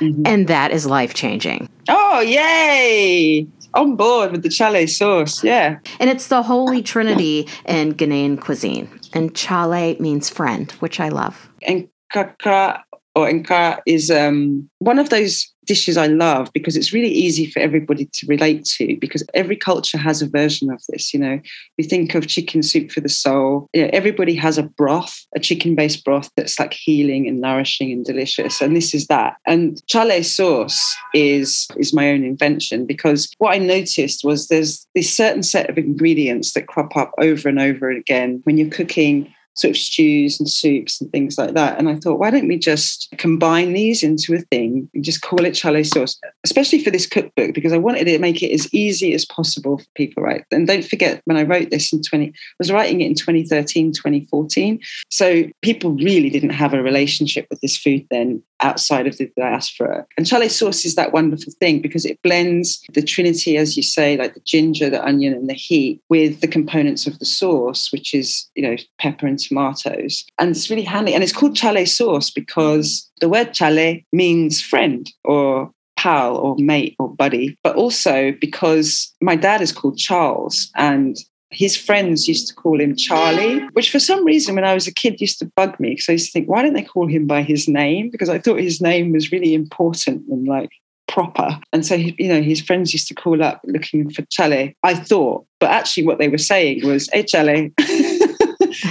Mm-hmm. 0.00 0.22
And 0.26 0.48
that 0.48 0.70
is 0.70 0.84
life 0.84 1.14
changing. 1.14 1.70
Oh, 1.88 2.20
yay! 2.20 3.46
On 3.72 3.96
board 3.96 4.32
with 4.32 4.42
the 4.42 4.50
chale 4.50 4.86
sauce, 4.86 5.42
yeah. 5.42 5.78
And 5.98 6.10
it's 6.10 6.28
the 6.28 6.42
holy 6.42 6.82
trinity 6.82 7.48
in 7.64 7.94
Ghanaian 7.94 8.38
cuisine. 8.38 8.88
And 9.14 9.34
chale 9.34 9.96
means 9.98 10.28
friend, 10.28 10.70
which 10.72 11.00
I 11.00 11.08
love. 11.08 11.48
And 11.66 11.88
kakra 12.14 12.82
or 13.14 13.26
enka 13.28 13.80
is 13.86 14.10
um, 14.10 14.68
one 14.78 14.98
of 14.98 15.10
those 15.10 15.54
dishes 15.64 15.96
I 15.96 16.06
love 16.06 16.50
because 16.52 16.76
it's 16.76 16.92
really 16.92 17.10
easy 17.10 17.46
for 17.46 17.60
everybody 17.60 18.06
to 18.06 18.26
relate 18.26 18.64
to 18.76 18.96
because 18.96 19.24
every 19.34 19.56
culture 19.56 19.98
has 19.98 20.22
a 20.22 20.28
version 20.28 20.70
of 20.70 20.82
this. 20.88 21.14
You 21.14 21.20
know, 21.20 21.40
we 21.78 21.84
think 21.84 22.14
of 22.14 22.26
chicken 22.26 22.62
soup 22.62 22.90
for 22.90 23.00
the 23.00 23.08
soul. 23.08 23.68
You 23.72 23.82
know, 23.82 23.90
everybody 23.92 24.34
has 24.34 24.58
a 24.58 24.62
broth, 24.62 25.24
a 25.34 25.40
chicken-based 25.40 26.04
broth 26.04 26.30
that's 26.36 26.58
like 26.58 26.74
healing 26.74 27.26
and 27.26 27.40
nourishing 27.40 27.92
and 27.92 28.04
delicious, 28.04 28.60
and 28.60 28.76
this 28.76 28.94
is 28.94 29.06
that. 29.06 29.36
And 29.46 29.84
chale 29.86 30.22
sauce 30.22 30.96
is 31.14 31.68
is 31.76 31.94
my 31.94 32.10
own 32.10 32.24
invention 32.24 32.86
because 32.86 33.30
what 33.38 33.54
I 33.54 33.58
noticed 33.58 34.24
was 34.24 34.48
there's 34.48 34.86
this 34.94 35.14
certain 35.14 35.42
set 35.42 35.70
of 35.70 35.78
ingredients 35.78 36.52
that 36.52 36.66
crop 36.66 36.96
up 36.96 37.12
over 37.18 37.48
and 37.48 37.60
over 37.60 37.90
again 37.90 38.40
when 38.44 38.56
you're 38.56 38.70
cooking 38.70 39.32
sort 39.54 39.70
of 39.70 39.76
stews 39.76 40.38
and 40.38 40.50
soups 40.50 41.00
and 41.00 41.10
things 41.12 41.38
like 41.38 41.54
that. 41.54 41.78
And 41.78 41.88
I 41.88 41.96
thought, 41.96 42.18
why 42.18 42.30
don't 42.30 42.48
we 42.48 42.58
just 42.58 43.08
combine 43.18 43.72
these 43.72 44.02
into 44.02 44.34
a 44.34 44.40
thing 44.40 44.88
and 44.94 45.04
just 45.04 45.22
call 45.22 45.44
it 45.44 45.52
chale 45.52 45.82
sauce, 45.84 46.18
especially 46.44 46.82
for 46.82 46.90
this 46.90 47.06
cookbook, 47.06 47.54
because 47.54 47.72
I 47.72 47.78
wanted 47.78 48.04
to 48.04 48.18
make 48.18 48.42
it 48.42 48.52
as 48.52 48.72
easy 48.74 49.14
as 49.14 49.24
possible 49.24 49.78
for 49.78 49.86
people, 49.94 50.22
right? 50.22 50.44
And 50.50 50.66
don't 50.66 50.84
forget, 50.84 51.22
when 51.24 51.36
I 51.36 51.42
wrote 51.42 51.70
this 51.70 51.92
in 51.92 52.02
20, 52.02 52.28
I 52.28 52.32
was 52.58 52.72
writing 52.72 53.00
it 53.00 53.06
in 53.06 53.14
2013, 53.14 53.92
2014. 53.92 54.80
So 55.10 55.44
people 55.62 55.92
really 55.92 56.30
didn't 56.30 56.50
have 56.50 56.74
a 56.74 56.82
relationship 56.82 57.46
with 57.50 57.60
this 57.60 57.76
food 57.76 58.06
then 58.10 58.42
outside 58.60 59.06
of 59.06 59.18
the 59.18 59.30
diaspora. 59.36 60.06
And 60.16 60.26
chale 60.26 60.48
sauce 60.48 60.84
is 60.84 60.94
that 60.94 61.12
wonderful 61.12 61.52
thing 61.60 61.80
because 61.80 62.04
it 62.04 62.20
blends 62.22 62.82
the 62.94 63.02
trinity, 63.02 63.56
as 63.56 63.76
you 63.76 63.82
say, 63.82 64.16
like 64.16 64.34
the 64.34 64.40
ginger, 64.40 64.88
the 64.90 65.04
onion, 65.04 65.34
and 65.34 65.48
the 65.48 65.54
heat, 65.54 66.00
with 66.08 66.40
the 66.40 66.48
components 66.48 67.06
of 67.06 67.18
the 67.18 67.24
sauce, 67.24 67.92
which 67.92 68.14
is, 68.14 68.48
you 68.54 68.62
know, 68.62 68.76
pepper 68.98 69.26
and 69.26 69.40
tomatoes. 69.48 70.24
And 70.38 70.50
it's 70.50 70.70
really 70.70 70.82
handy. 70.82 71.14
And 71.14 71.22
it's 71.22 71.32
called 71.32 71.56
chale 71.56 71.86
sauce 71.86 72.30
because 72.30 73.10
the 73.20 73.28
word 73.28 73.52
chale 73.52 73.98
means 74.12 74.60
friend 74.60 75.10
or 75.24 75.70
pal 75.96 76.36
or 76.36 76.56
mate 76.58 76.96
or 76.98 77.08
buddy, 77.08 77.56
but 77.62 77.76
also 77.76 78.32
because 78.40 79.12
my 79.20 79.36
dad 79.36 79.60
is 79.60 79.72
called 79.72 79.96
Charles 79.96 80.70
and 80.76 81.16
his 81.50 81.76
friends 81.76 82.26
used 82.26 82.48
to 82.48 82.54
call 82.54 82.80
him 82.80 82.96
Charlie, 82.96 83.60
which 83.72 83.90
for 83.90 84.00
some 84.00 84.24
reason 84.24 84.54
when 84.54 84.64
I 84.64 84.74
was 84.74 84.86
a 84.86 84.92
kid 84.92 85.20
used 85.20 85.38
to 85.38 85.50
bug 85.56 85.78
me 85.78 85.90
because 85.90 86.08
I 86.08 86.12
used 86.12 86.26
to 86.26 86.32
think, 86.32 86.48
why 86.48 86.62
don't 86.62 86.74
they 86.74 86.82
call 86.82 87.06
him 87.06 87.26
by 87.26 87.42
his 87.42 87.68
name? 87.68 88.10
Because 88.10 88.28
I 88.28 88.38
thought 88.38 88.58
his 88.58 88.80
name 88.80 89.12
was 89.12 89.30
really 89.30 89.54
important 89.54 90.26
and 90.28 90.48
like 90.48 90.70
proper. 91.06 91.58
And 91.72 91.86
so, 91.86 91.94
you 91.94 92.28
know, 92.28 92.42
his 92.42 92.60
friends 92.60 92.92
used 92.92 93.08
to 93.08 93.14
call 93.14 93.42
up 93.42 93.60
looking 93.64 94.10
for 94.10 94.22
Chale, 94.30 94.72
I 94.82 94.94
thought. 94.94 95.46
But 95.60 95.70
actually, 95.70 96.06
what 96.06 96.18
they 96.18 96.28
were 96.28 96.38
saying 96.38 96.86
was, 96.86 97.08
hey, 97.12 97.22
Chale. 97.22 97.70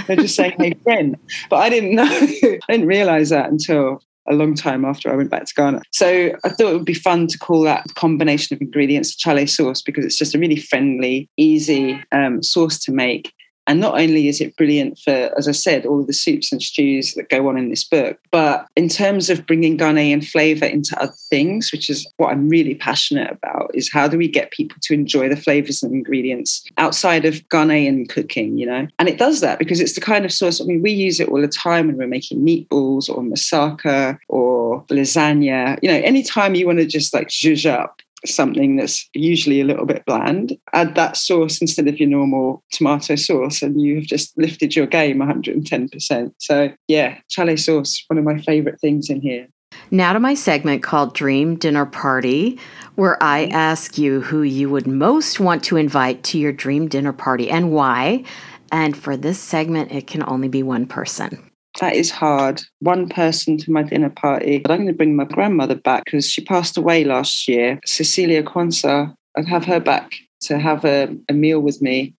They're 0.06 0.16
just 0.16 0.36
saying, 0.36 0.54
hey, 0.58 0.74
friend. 0.82 1.16
But 1.50 1.56
I 1.56 1.68
didn't 1.68 1.94
know, 1.94 2.04
I 2.10 2.58
didn't 2.68 2.86
realize 2.86 3.30
that 3.30 3.50
until 3.50 4.02
a 4.28 4.34
long 4.34 4.54
time 4.54 4.84
after 4.84 5.12
I 5.12 5.16
went 5.16 5.30
back 5.30 5.44
to 5.46 5.54
Ghana. 5.54 5.82
So 5.90 6.32
I 6.44 6.48
thought 6.48 6.70
it 6.70 6.72
would 6.72 6.84
be 6.84 6.94
fun 6.94 7.26
to 7.28 7.38
call 7.38 7.62
that 7.62 7.94
combination 7.94 8.54
of 8.54 8.60
ingredients 8.60 9.14
chale 9.14 9.46
sauce 9.46 9.82
because 9.82 10.04
it's 10.04 10.16
just 10.16 10.34
a 10.34 10.38
really 10.38 10.56
friendly, 10.56 11.28
easy 11.36 12.02
um, 12.12 12.42
sauce 12.42 12.78
to 12.84 12.92
make. 12.92 13.32
And 13.66 13.80
not 13.80 13.98
only 14.00 14.28
is 14.28 14.40
it 14.40 14.56
brilliant 14.56 14.98
for, 14.98 15.32
as 15.36 15.48
I 15.48 15.52
said, 15.52 15.86
all 15.86 16.04
the 16.04 16.12
soups 16.12 16.52
and 16.52 16.62
stews 16.62 17.14
that 17.14 17.28
go 17.28 17.48
on 17.48 17.56
in 17.56 17.70
this 17.70 17.84
book, 17.84 18.18
but 18.30 18.66
in 18.76 18.88
terms 18.88 19.30
of 19.30 19.46
bringing 19.46 19.78
Ghanaian 19.78 20.26
flavor 20.26 20.66
into 20.66 21.00
other 21.00 21.14
things, 21.30 21.72
which 21.72 21.88
is 21.88 22.06
what 22.16 22.30
I'm 22.30 22.48
really 22.48 22.74
passionate 22.74 23.30
about, 23.30 23.70
is 23.74 23.90
how 23.92 24.08
do 24.08 24.18
we 24.18 24.28
get 24.28 24.50
people 24.50 24.76
to 24.82 24.94
enjoy 24.94 25.28
the 25.28 25.36
flavors 25.36 25.82
and 25.82 25.94
ingredients 25.94 26.64
outside 26.78 27.24
of 27.24 27.36
Ghanaian 27.48 28.08
cooking, 28.08 28.58
you 28.58 28.66
know? 28.66 28.86
And 28.98 29.08
it 29.08 29.18
does 29.18 29.40
that 29.40 29.58
because 29.58 29.80
it's 29.80 29.94
the 29.94 30.00
kind 30.00 30.24
of 30.24 30.32
sauce, 30.32 30.60
I 30.60 30.64
mean, 30.64 30.82
we 30.82 30.92
use 30.92 31.20
it 31.20 31.28
all 31.28 31.40
the 31.40 31.48
time 31.48 31.86
when 31.86 31.96
we're 31.96 32.06
making 32.06 32.44
meatballs 32.44 33.08
or 33.08 33.22
moussaka 33.22 34.18
or 34.28 34.84
lasagna. 34.84 35.78
You 35.82 35.90
know, 35.90 36.00
anytime 36.04 36.54
you 36.54 36.66
want 36.66 36.78
to 36.78 36.86
just 36.86 37.14
like 37.14 37.28
zhuzh 37.28 37.70
up 37.70 38.02
something 38.26 38.76
that's 38.76 39.08
usually 39.14 39.60
a 39.60 39.64
little 39.64 39.86
bit 39.86 40.04
bland, 40.06 40.56
add 40.72 40.94
that 40.94 41.16
sauce 41.16 41.60
instead 41.60 41.88
of 41.88 41.98
your 41.98 42.08
normal 42.08 42.62
tomato 42.72 43.16
sauce, 43.16 43.62
and 43.62 43.80
you've 43.80 44.06
just 44.06 44.36
lifted 44.38 44.74
your 44.74 44.86
game 44.86 45.18
110%. 45.18 46.32
So, 46.38 46.72
yeah, 46.88 47.18
chale 47.28 47.56
sauce, 47.56 48.04
one 48.08 48.18
of 48.18 48.24
my 48.24 48.38
favorite 48.40 48.80
things 48.80 49.10
in 49.10 49.20
here. 49.20 49.48
Now 49.90 50.12
to 50.12 50.20
my 50.20 50.34
segment 50.34 50.82
called 50.82 51.14
Dream 51.14 51.56
Dinner 51.56 51.86
Party, 51.86 52.58
where 52.94 53.20
I 53.22 53.46
ask 53.46 53.98
you 53.98 54.20
who 54.20 54.42
you 54.42 54.70
would 54.70 54.86
most 54.86 55.40
want 55.40 55.64
to 55.64 55.76
invite 55.76 56.22
to 56.24 56.38
your 56.38 56.52
dream 56.52 56.88
dinner 56.88 57.12
party 57.12 57.50
and 57.50 57.72
why. 57.72 58.24
And 58.70 58.96
for 58.96 59.16
this 59.16 59.38
segment, 59.38 59.92
it 59.92 60.06
can 60.06 60.22
only 60.26 60.48
be 60.48 60.62
one 60.62 60.86
person 60.86 61.50
that 61.80 61.94
is 61.94 62.10
hard. 62.10 62.62
One 62.80 63.08
person 63.08 63.58
to 63.58 63.70
my 63.70 63.82
dinner 63.82 64.10
party, 64.10 64.58
but 64.58 64.70
I'm 64.70 64.78
going 64.78 64.88
to 64.88 64.94
bring 64.94 65.16
my 65.16 65.24
grandmother 65.24 65.74
back 65.74 66.04
because 66.04 66.28
she 66.28 66.44
passed 66.44 66.76
away 66.76 67.04
last 67.04 67.48
year. 67.48 67.80
Cecilia 67.84 68.42
Kwanzaa. 68.42 69.14
I'd 69.36 69.48
have 69.48 69.64
her 69.64 69.80
back 69.80 70.14
to 70.42 70.58
have 70.58 70.84
a, 70.84 71.14
a 71.28 71.32
meal 71.32 71.60
with 71.60 71.82
me, 71.82 72.14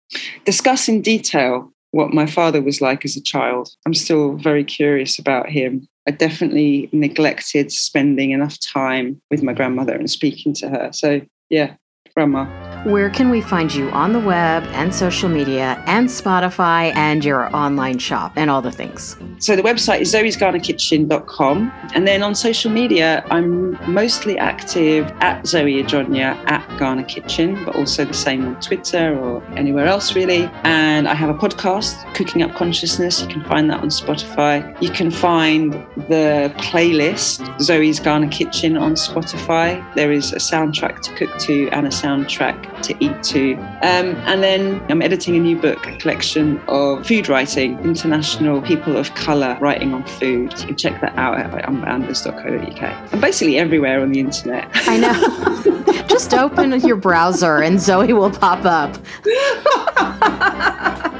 discuss 0.44 0.88
in 0.88 1.02
detail 1.02 1.72
what 1.92 2.12
my 2.12 2.26
father 2.26 2.60
was 2.60 2.80
like 2.80 3.04
as 3.04 3.16
a 3.16 3.22
child. 3.22 3.70
I'm 3.86 3.94
still 3.94 4.34
very 4.34 4.64
curious 4.64 5.18
about 5.18 5.48
him. 5.48 5.86
I 6.08 6.10
definitely 6.10 6.88
neglected 6.92 7.70
spending 7.70 8.32
enough 8.32 8.58
time 8.60 9.20
with 9.30 9.42
my 9.42 9.52
grandmother 9.52 9.94
and 9.94 10.10
speaking 10.10 10.52
to 10.54 10.68
her. 10.68 10.90
So, 10.92 11.20
yeah, 11.50 11.74
grandma. 12.14 12.73
Where 12.84 13.08
can 13.08 13.30
we 13.30 13.40
find 13.40 13.74
you 13.74 13.88
on 13.92 14.12
the 14.12 14.20
web 14.20 14.62
and 14.74 14.94
social 14.94 15.30
media 15.30 15.82
and 15.86 16.06
Spotify 16.06 16.94
and 16.94 17.24
your 17.24 17.54
online 17.56 17.96
shop 17.96 18.34
and 18.36 18.50
all 18.50 18.60
the 18.60 18.70
things? 18.70 19.16
So 19.38 19.56
the 19.56 19.62
website 19.62 20.02
is 20.02 20.12
zoe'sghana 20.12 21.90
And 21.94 22.06
then 22.06 22.22
on 22.22 22.34
social 22.34 22.70
media, 22.70 23.24
I'm 23.30 23.78
mostly 23.90 24.36
active 24.36 25.10
at 25.20 25.46
Zoe 25.46 25.82
Adjonyoh 25.82 26.36
at 26.50 26.78
Ghana 26.78 27.04
Kitchen, 27.04 27.64
but 27.64 27.74
also 27.74 28.04
the 28.04 28.12
same 28.12 28.46
on 28.46 28.60
Twitter 28.60 29.18
or 29.18 29.42
anywhere 29.56 29.86
else 29.86 30.14
really. 30.14 30.50
And 30.64 31.08
I 31.08 31.14
have 31.14 31.30
a 31.30 31.34
podcast, 31.34 32.14
Cooking 32.14 32.42
Up 32.42 32.54
Consciousness. 32.54 33.22
You 33.22 33.28
can 33.28 33.44
find 33.44 33.70
that 33.70 33.80
on 33.80 33.88
Spotify. 33.88 34.82
You 34.82 34.90
can 34.90 35.10
find 35.10 35.72
the 36.08 36.52
playlist, 36.58 37.62
Zoe's 37.62 37.98
Ghana 37.98 38.28
Kitchen 38.28 38.76
on 38.76 38.92
Spotify. 38.92 39.82
There 39.94 40.12
is 40.12 40.34
a 40.34 40.38
soundtrack 40.38 41.00
to 41.00 41.14
cook 41.14 41.38
to 41.38 41.70
and 41.70 41.86
a 41.86 41.90
soundtrack 41.90 42.73
to 42.84 43.04
eat 43.04 43.22
to. 43.24 43.54
Um, 43.82 44.14
and 44.26 44.42
then 44.42 44.84
I'm 44.88 45.02
editing 45.02 45.36
a 45.36 45.40
new 45.40 45.60
book, 45.60 45.86
a 45.86 45.96
collection 45.98 46.60
of 46.68 47.06
food 47.06 47.28
writing, 47.28 47.78
international 47.80 48.62
people 48.62 48.96
of 48.96 49.14
colour 49.14 49.58
writing 49.60 49.92
on 49.94 50.04
food. 50.04 50.52
You 50.60 50.66
can 50.66 50.76
check 50.76 51.00
that 51.00 51.16
out 51.16 51.38
at 51.38 51.50
unbounders.co.uk. 51.64 53.12
I'm 53.12 53.20
basically 53.20 53.58
everywhere 53.58 54.00
on 54.00 54.12
the 54.12 54.20
internet. 54.20 54.68
I 54.74 54.98
know. 54.98 56.04
Just 56.08 56.34
open 56.34 56.72
your 56.80 56.96
browser 56.96 57.62
and 57.62 57.80
Zoe 57.80 58.12
will 58.12 58.30
pop 58.30 58.64
up. 58.64 58.96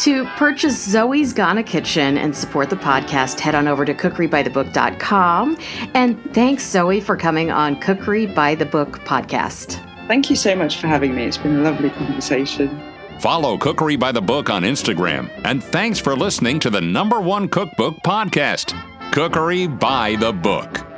To 0.00 0.24
purchase 0.38 0.82
Zoe's 0.82 1.34
Ghana 1.34 1.62
Kitchen 1.62 2.16
and 2.16 2.34
support 2.34 2.70
the 2.70 2.76
podcast, 2.76 3.38
head 3.38 3.54
on 3.54 3.68
over 3.68 3.84
to 3.84 3.92
cookerybythebook.com. 3.92 5.58
And 5.92 6.32
thanks, 6.32 6.64
Zoe, 6.64 7.02
for 7.02 7.18
coming 7.18 7.50
on 7.50 7.78
Cookery 7.80 8.24
by 8.24 8.54
the 8.54 8.64
Book 8.64 9.00
podcast. 9.00 9.78
Thank 10.10 10.28
you 10.28 10.34
so 10.34 10.56
much 10.56 10.78
for 10.78 10.88
having 10.88 11.14
me. 11.14 11.22
It's 11.22 11.36
been 11.36 11.60
a 11.60 11.62
lovely 11.62 11.88
conversation. 11.88 12.82
Follow 13.20 13.56
Cookery 13.56 13.94
by 13.94 14.10
the 14.10 14.20
Book 14.20 14.50
on 14.50 14.64
Instagram. 14.64 15.30
And 15.44 15.62
thanks 15.62 16.00
for 16.00 16.16
listening 16.16 16.58
to 16.60 16.68
the 16.68 16.80
number 16.80 17.20
one 17.20 17.48
cookbook 17.48 17.94
podcast, 17.98 18.74
Cookery 19.12 19.68
by 19.68 20.16
the 20.16 20.32
Book. 20.32 20.89